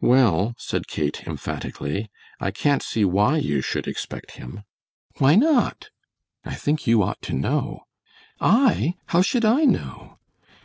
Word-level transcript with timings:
"Well," 0.00 0.54
said 0.58 0.88
Kate, 0.88 1.22
emphatically, 1.24 2.10
"I 2.40 2.50
can't 2.50 2.82
see 2.82 3.04
why 3.04 3.36
you 3.36 3.60
should 3.60 3.86
expect 3.86 4.32
him." 4.32 4.64
"Why 5.18 5.36
not?" 5.36 5.90
"I 6.44 6.56
think 6.56 6.88
you 6.88 7.00
ought 7.04 7.22
to 7.22 7.32
know." 7.32 7.84
"I, 8.40 8.96
how 9.06 9.22
should 9.22 9.44
I 9.44 9.62
know?" 9.62 10.18